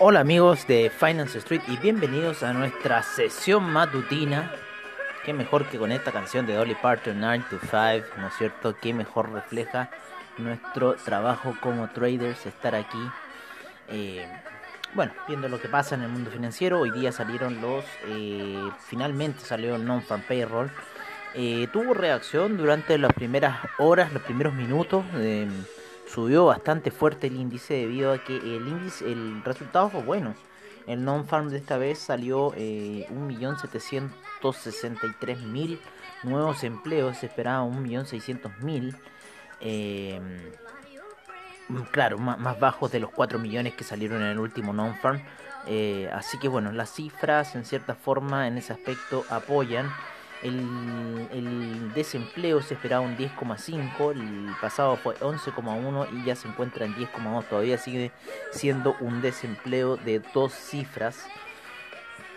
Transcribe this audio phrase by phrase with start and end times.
[0.00, 4.52] Hola amigos de Finance Street y bienvenidos a nuestra sesión matutina.
[5.24, 8.76] Qué mejor que con esta canción de Dolly Parton 9 to 5, ¿no es cierto?
[8.80, 9.90] Qué mejor refleja
[10.36, 13.10] nuestro trabajo como traders estar aquí.
[13.88, 14.24] Eh,
[14.94, 19.40] bueno, viendo lo que pasa en el mundo financiero, hoy día salieron los, eh, finalmente
[19.40, 20.70] salió non-farm payroll.
[21.34, 25.04] Eh, tuvo reacción durante las primeras horas, los primeros minutos.
[25.16, 25.48] eh,
[26.12, 30.34] subió bastante fuerte el índice debido a que el índice, el resultado fue bueno.
[30.86, 35.78] El non-farm de esta vez salió eh, 1.763.000
[36.22, 38.96] nuevos empleos, se esperaba 1.600.000.
[39.60, 40.20] Eh,
[41.68, 45.20] Mm, Claro, ma- más, bajos de los 4 millones que salieron en el último non-farm.
[45.66, 49.92] Eh, así que bueno, las cifras en cierta forma en ese aspecto apoyan.
[50.42, 56.94] El, desempleo se esperaba un 10,5, el pasado fue 11,1 y ya se encuentra en
[56.94, 57.44] 10,2.
[57.44, 58.12] Todavía sigue
[58.52, 61.26] siendo un desempleo de dos cifras.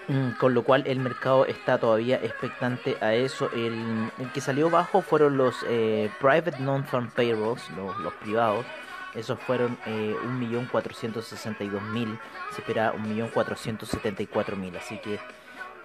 [0.08, 3.52] Mm, Con lo cual el mercado está todavía expectante a eso.
[3.54, 8.66] El, que salió bajo fueron los eh, private non-farm payrolls, los, los privados.
[9.14, 12.20] Esos fueron eh, 1.462.000.
[12.52, 14.78] Se esperaba 1.474.000.
[14.78, 15.20] Así que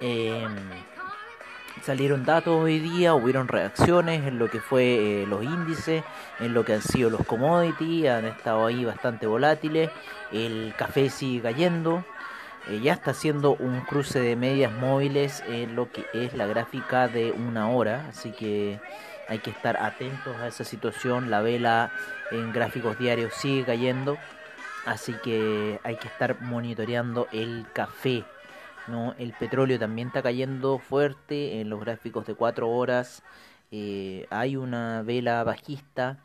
[0.01, 0.57] em,
[1.83, 6.03] salieron datos hoy día, hubieron reacciones en lo que fue eh, los índices,
[6.41, 8.09] en lo que han sido los commodities.
[8.09, 9.91] Han estado ahí bastante volátiles.
[10.33, 12.05] El café sigue cayendo.
[12.69, 17.07] Eh, ya está haciendo un cruce de medias móviles en lo que es la gráfica
[17.07, 18.81] de una hora, así que
[19.29, 21.31] hay que estar atentos a esa situación.
[21.31, 21.93] La vela
[22.33, 24.19] en gráficos diarios sigue cayendo,
[24.85, 28.25] así que hay que estar monitoreando el café.
[28.89, 29.15] ¿No?
[29.19, 33.23] El petróleo también está cayendo fuerte en los gráficos de 4 horas.
[33.71, 36.19] eh, hay una vela bajista.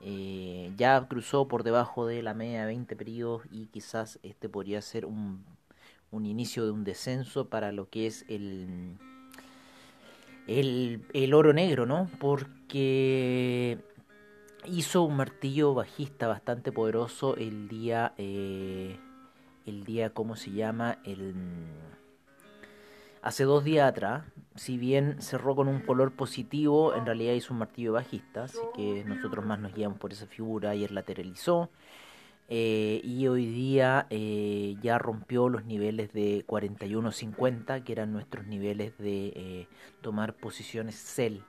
[0.00, 4.80] eh, ya cruzó por debajo de la media de 20 periodos y quizás este podría
[4.82, 5.44] ser un,
[6.10, 8.98] un inicio de un descenso para lo que es el,
[10.46, 12.08] el, el oro negro, ¿no?
[12.18, 13.78] Porque
[14.66, 18.98] hizo un martillo bajista bastante poderoso el día, eh,
[19.66, 20.98] el día, ¿cómo se llama?
[21.04, 21.34] El,
[23.22, 24.24] hace dos días atrás.
[24.56, 29.04] Si bien cerró con un color positivo, en realidad hizo un martillo bajista, así que
[29.06, 30.70] nosotros más nos guiamos por esa figura.
[30.70, 31.70] Ayer lateralizó.
[32.52, 38.98] Eh, y hoy día eh, ya rompió los niveles de 41.50, que eran nuestros niveles
[38.98, 39.68] de eh,
[40.00, 41.44] tomar posiciones sell.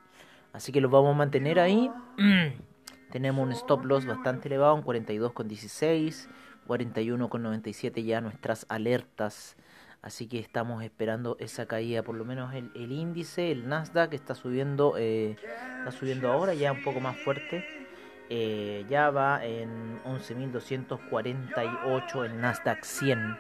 [0.54, 1.90] Así que los vamos a mantener ahí.
[3.12, 6.28] Tenemos un stop loss bastante elevado, en 42.16,
[6.68, 9.58] 41.97 ya nuestras alertas.
[10.02, 14.34] Así que estamos esperando esa caída, por lo menos el, el índice, el Nasdaq está
[14.34, 15.36] subiendo, eh,
[15.80, 17.64] está subiendo ahora ya un poco más fuerte.
[18.30, 23.38] Eh, ya va en 11.248 el Nasdaq 100,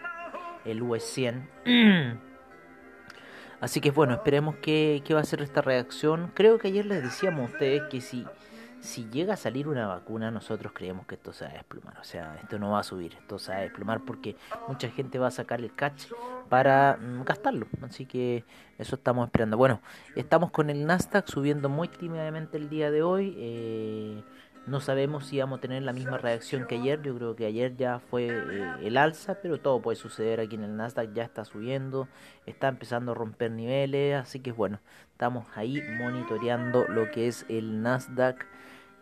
[0.66, 1.50] el US 100.
[3.60, 6.32] Así que bueno, esperemos que, que va a ser esta reacción.
[6.36, 8.28] Creo que ayer les decíamos a ustedes que si,
[8.81, 11.97] si llega a salir una vacuna, nosotros creemos que esto se va a desplomar.
[12.00, 14.36] O sea, esto no va a subir, esto se va a desplomar porque
[14.68, 16.08] mucha gente va a sacar el catch
[16.50, 17.68] para mm, gastarlo.
[17.84, 18.44] Así que
[18.78, 19.56] eso estamos esperando.
[19.56, 19.82] Bueno,
[20.16, 23.35] estamos con el Nasdaq subiendo muy tímidamente el día de hoy.
[23.38, 24.23] Eh,
[24.67, 27.02] no sabemos si vamos a tener la misma reacción que ayer.
[27.02, 30.64] Yo creo que ayer ya fue eh, el alza, pero todo puede suceder aquí en
[30.64, 31.14] el Nasdaq.
[31.14, 32.08] Ya está subiendo,
[32.46, 34.16] está empezando a romper niveles.
[34.16, 34.79] Así que bueno,
[35.11, 38.46] estamos ahí monitoreando lo que es el Nasdaq,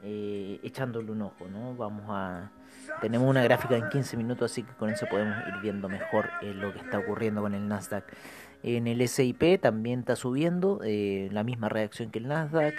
[0.03, 1.47] eh, echándole un ojo.
[1.51, 1.75] ¿no?
[1.75, 2.51] Vamos a.
[3.01, 6.53] Tenemos una gráfica en 15 minutos, así que con eso podemos ir viendo mejor eh,
[6.53, 8.05] lo que está ocurriendo con el Nasdaq.
[8.61, 12.75] En el SIP también está subiendo, eh, la misma reacción que el Nasdaq.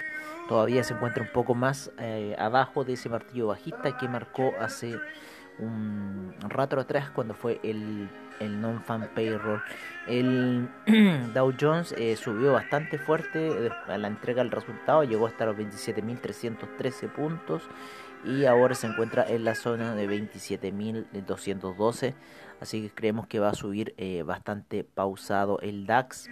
[0.47, 4.99] Todavía se encuentra un poco más eh, abajo de ese martillo bajista que marcó hace
[5.61, 8.09] un rato atrás cuando fue el,
[8.39, 9.61] el non-fan payroll.
[10.07, 10.69] El
[11.33, 17.09] Dow Jones eh, subió bastante fuerte a la entrega del resultado, llegó hasta los 27.313
[17.09, 17.63] puntos
[18.23, 22.13] y ahora se encuentra en la zona de 27.212.
[22.59, 26.29] Así que creemos que va a subir eh, bastante pausado el DAX.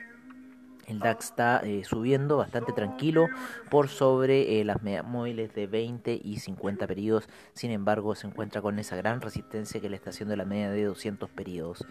[0.90, 3.28] El DAX está eh, subiendo bastante tranquilo
[3.70, 7.30] por sobre eh, las medias móviles de 20 y 50 periodos.
[7.54, 10.84] Sin embargo, se encuentra con esa gran resistencia que le está haciendo la media de
[10.86, 11.86] 200 periodos.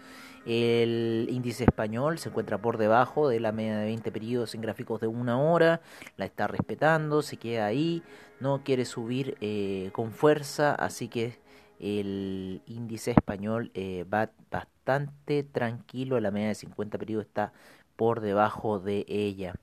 [0.45, 4.99] El índice español se encuentra por debajo de la media de 20 periodos en gráficos
[4.99, 5.79] de una hora.
[6.17, 8.03] La está respetando, se queda ahí.
[8.41, 11.39] No quiere subir eh, con fuerza, así que
[11.79, 13.71] el índice español
[14.13, 16.19] va bastante tranquilo.
[16.19, 17.53] La media de 50 periodos está
[17.99, 19.55] por debajo de ella.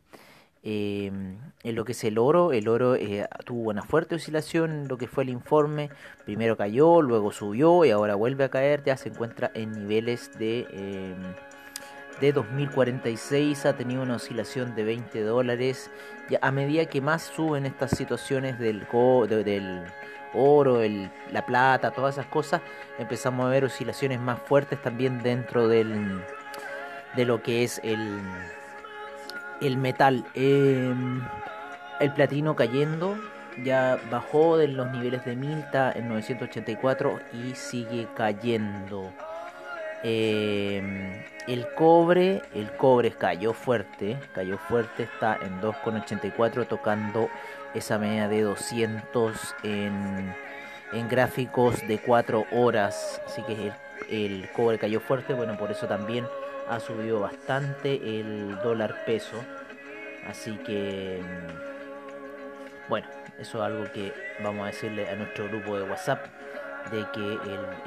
[0.62, 4.88] Em, en lo que es el oro, el oro eh, tuvo una fuerte oscilación en
[4.88, 5.88] lo que fue el informe.
[6.27, 8.83] Primero cayó, luego subió y ahora vuelve a caer.
[8.85, 11.17] Ya se encuentra en niveles de, em,
[12.21, 13.65] de 2046.
[13.65, 15.91] Ha tenido una oscilación de 20 dólares.
[16.29, 18.87] Ya a medida que más suben estas situaciones del,
[19.31, 19.82] del
[20.35, 22.61] oro, el, la plata, todas esas cosas,
[22.99, 26.21] empezamos a ver oscilaciones más fuertes también dentro del
[27.17, 28.21] de lo que es el,
[29.61, 30.25] el metal.
[30.35, 31.23] Em,
[31.99, 33.17] el platino cayendo,
[33.65, 39.11] ya bajó de los niveles de Milta en 984 y sigue cayendo.
[40.03, 47.31] Em, el cobre, el cobre cayó fuerte, cayó fuerte, está en 2,84 tocando
[47.75, 50.35] esa media de 200 en,
[50.93, 53.23] en gráficos de 4 horas.
[53.27, 53.73] Así que
[54.11, 56.27] el cobre cayó fuerte, bueno, por eso también
[56.69, 59.37] ha subido bastante el dólar peso.
[60.29, 63.07] Así que, mm, bueno,
[63.39, 66.27] eso es algo que vamos a decirle a nuestro grupo de WhatsApp
[66.91, 67.39] de que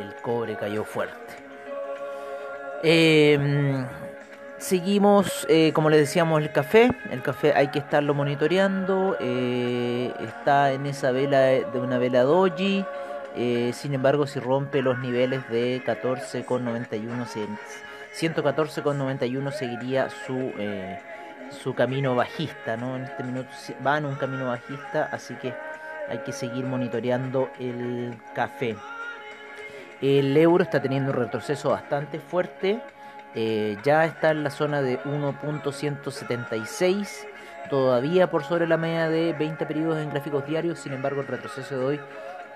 [0.04, 1.34] el, cobre cayó fuerte.
[2.84, 3.86] Em,
[4.58, 6.92] seguimos, eh, como les decíamos, el café.
[7.12, 9.18] El café hay que estarlo monitoreando.
[9.20, 12.86] Eh, está en esa vela de una vela doji.
[13.36, 17.28] Eh, sin embargo, si rompe los niveles de 14,91
[18.14, 20.98] 114,91 seguiría su, eh,
[21.50, 22.96] su camino bajista, ¿no?
[22.96, 23.50] En este minuto
[23.86, 25.54] va en un camino bajista, así que
[26.10, 28.78] hay que seguir monitoreando el café.
[30.02, 32.82] El euro está teniendo un retroceso bastante fuerte,
[33.36, 37.28] eh, ya está en la zona de 1.176,
[37.70, 41.78] todavía por sobre la media de 20 periodos en gráficos diarios, sin embargo el retroceso
[41.78, 42.00] de hoy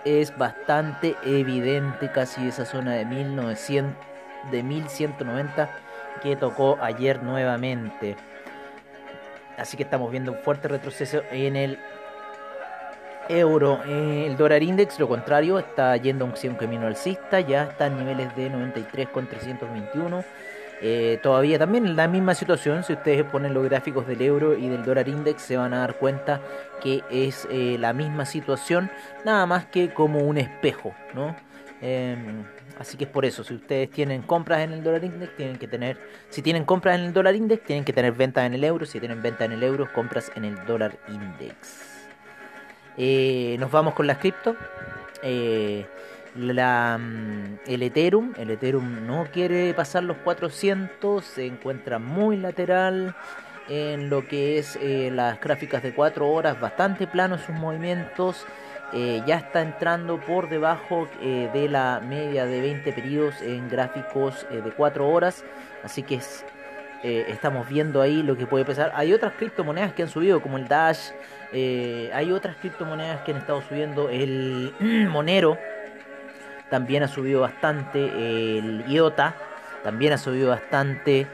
[0.06, 4.13] es bastante evidente, casi esa zona de 1900
[4.52, 5.70] de 1190
[6.22, 8.16] que tocó ayer nuevamente.
[9.58, 11.80] Así que estamos viendo un fuerte retroceso en el
[13.30, 13.82] euro.
[13.84, 18.36] El dólar index, lo contrario, está yendo a un camino alcista, ya está en niveles
[18.36, 20.24] de 93,321.
[20.86, 24.84] Eh, todavía también la misma situación, si ustedes ponen los gráficos del euro y del
[24.84, 26.42] dólar index, se van a dar cuenta
[26.82, 28.92] que es eh, la misma situación,
[29.24, 31.38] nada más que como un espejo, ¿no?
[31.86, 32.46] Em,
[32.80, 35.68] así que es por eso, si ustedes tienen compras en el dólar index, tienen que
[35.68, 36.00] tener,
[36.30, 39.02] si tienen compras en el dólar index, tienen que tener ventas en el euro, si
[39.02, 42.08] tienen venta en el euro, compras en el dólar index.
[42.96, 44.56] Eh, nos vamos con las cripto.
[45.24, 45.86] Eh,
[46.38, 53.14] la, mm, el Ethereum, el Ethereum no quiere pasar los 400, se encuentra muy lateral
[53.68, 58.46] en lo que es eh, las gráficas de 4 horas, bastante plano sus movimientos.
[58.96, 64.46] Eh, ya está entrando por debajo eh, de la media de 20 periodos en gráficos
[64.52, 65.44] eh, de 4 horas.
[65.84, 66.20] Así que
[67.04, 68.92] estamos viendo ahí lo que puede pasar.
[68.96, 71.12] Hay otras criptomonedas que han subido, como el Dash.
[71.52, 74.10] hay otras criptomonedas que han estado subiendo.
[74.10, 74.74] El
[75.10, 75.58] Monero
[76.70, 78.00] también ha subido bastante.
[78.58, 79.36] El IOTA
[79.84, 81.28] también ha subido bastante.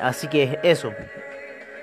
[0.00, 0.92] así que eso.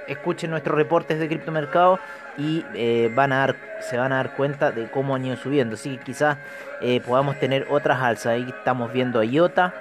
[0.07, 1.99] Escuchen nuestros reportes de criptomercado
[2.37, 5.75] y eh, van a dar, se van a dar cuenta de cómo han ido subiendo.
[5.75, 6.37] Así que quizás
[6.81, 8.27] eh, podamos tener otras alzas.
[8.27, 9.73] Ahí estamos viendo a IOTA.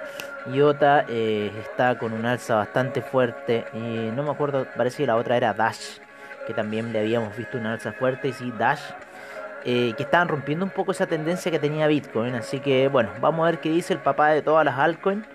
[0.51, 3.65] IOTA eh, está con un alza bastante fuerte.
[3.73, 5.99] no me acuerdo, parece que la otra era Dash,
[6.45, 8.29] que también le habíamos visto una alza fuerte.
[8.29, 8.81] Y sí, Dash.
[9.63, 12.35] que estaban rompiendo un poco esa tendencia que tenía Bitcoin.
[12.35, 15.25] Así que bueno, vamos a ver qué dice el papá de todas las altcoins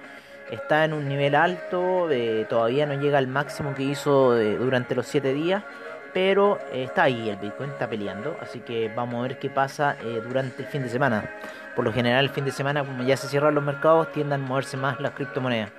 [0.52, 2.08] está en un nivel alto,
[2.48, 5.64] todavía no llega al máximo que hizo durante los 7 días,
[6.12, 9.96] pero eh, está ahí el Bitcoin, está peleando, así que vamos a ver qué pasa
[10.02, 11.30] eh, durante el fin de semana.
[11.74, 14.46] Por lo general el fin de semana, como ya se cierran los mercados, tienden a
[14.46, 15.70] moverse más las criptomonedas.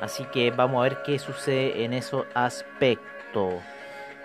[0.00, 3.60] Así que vamos a ver qué sucede en ese aspecto.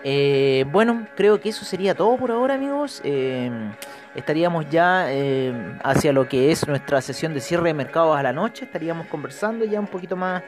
[0.08, 3.02] Eh, bueno, creo que eso sería todo por ahora, amigos.
[4.14, 5.08] estaríamos ya
[5.82, 8.66] hacia lo que es nuestra sesión de cierre de mercados a la noche.
[8.66, 10.44] Estaríamos conversando ya un poquito más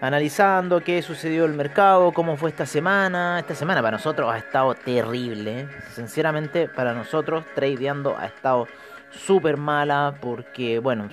[0.00, 3.38] analizando qué sucedió el mercado, cómo fue esta semana.
[3.38, 5.66] Esta semana para nosotros ha estado terrible.
[5.94, 8.68] Sinceramente, para nosotros, tradeando ha estado
[9.10, 11.08] súper mala porque, bueno,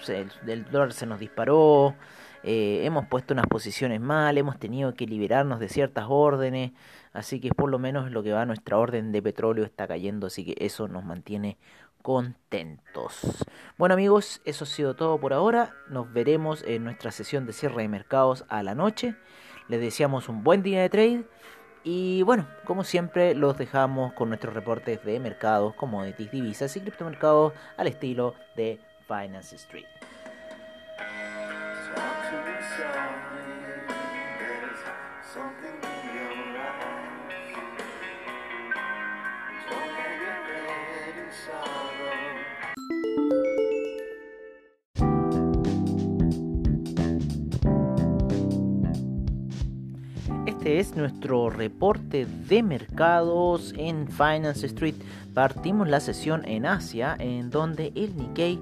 [0.46, 1.96] el, dólar se nos disparó.
[2.44, 6.72] eh, hemos puesto unas posiciones mal, hemos tenido que liberarnos de ciertas órdenes,
[7.14, 10.46] así que por lo menos lo que va nuestra orden de petróleo está cayendo, así
[10.46, 11.58] que eso nos mantiene
[12.02, 13.46] contentos.
[13.78, 15.74] Bueno amigos, eso ha sido todo por ahora.
[15.90, 19.16] Nos veremos en nuestra sesión de cierre de mercados a la noche.
[19.68, 21.26] Les deseamos un buen día de trade.
[21.84, 27.54] Y bueno, como siempre, los dejamos con nuestros reportes de mercados, commodities, divisas y criptomercados
[27.78, 29.88] al estilo de Finance Street.
[50.62, 54.94] Este es nuestro reporte de mercados en Finance Street.
[55.34, 58.60] Partimos la sesión en Asia, en donde el Nikkei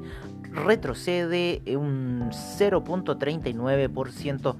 [0.49, 4.55] retrocede un 0.39%.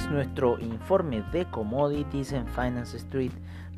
[0.02, 3.32] es nuestro informe de commodities en Finance Street.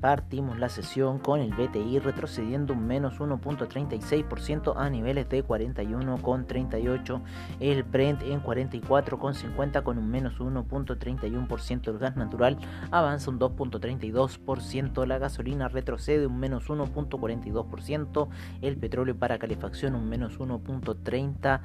[0.03, 7.21] Partimos la sesión con el BTI retrocediendo un menos 1.36% a niveles de 41,38.
[7.61, 11.87] El Brent en 44,50 con un menos 1.31%.
[11.87, 12.57] El gas natural
[12.91, 15.05] avanza un 2.32%.
[15.05, 18.27] La gasolina retrocede un menos 1.42%.
[18.61, 21.61] El petróleo para calefacción un menos 1.30%.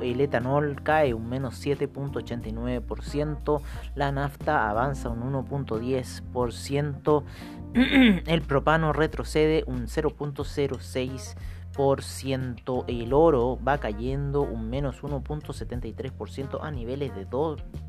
[0.00, 3.62] El etanol cae un menos 7.89%.
[3.96, 6.83] La nafta avanza un 1.10%.
[7.74, 17.26] el propano retrocede un 0.06%, el oro va cayendo un menos 1.73% a niveles de,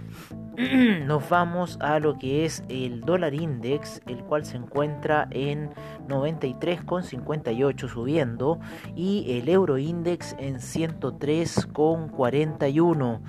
[1.05, 5.69] nos vamos a lo que es el dólar index, el cual se encuentra en
[6.07, 8.59] 93,58 subiendo
[8.95, 13.19] y el euro index en 103,41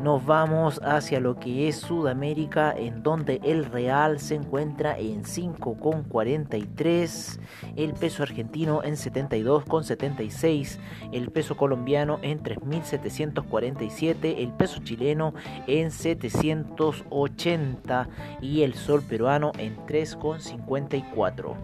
[0.00, 7.38] nos vamos hacia lo que es Sudamérica en donde el real se encuentra en 5,43
[7.76, 10.78] el peso argentino en 72,76
[11.12, 15.32] el peso colombiano en 3.747 el peso chileno
[15.66, 18.08] en 780
[18.40, 21.56] y el sol peruano en 3,54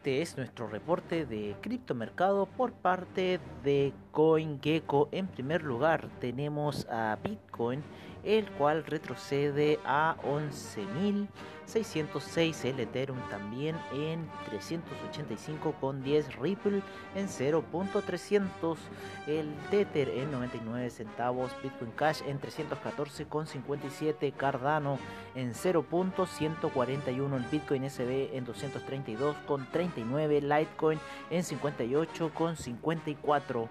[0.00, 5.10] Este es nuestro reporte de criptomercado por parte de CoinGecko.
[5.12, 7.82] En primer lugar tenemos a Bitcoin
[8.24, 16.80] el cual retrocede a 11.606, el Ethereum también en 385,10, Ripple
[17.14, 18.78] en 0.300,
[19.26, 24.98] el Tether en 99 centavos, Bitcoin Cash en 314,57, Cardano
[25.34, 33.68] en 0.141, el Bitcoin SB en 232,39, Litecoin en 58,54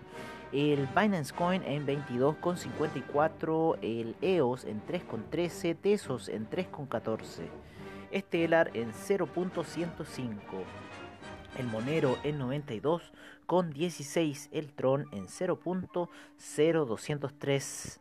[0.51, 7.47] el Binance Coin en 22,54, el EOS en 3,13, Tesos en 3,14,
[8.11, 10.37] Stellar en 0.105,
[11.59, 17.99] el Monero en 92,16, el Tron en 0.0203,